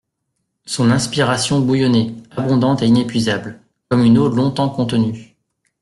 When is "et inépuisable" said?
2.81-3.61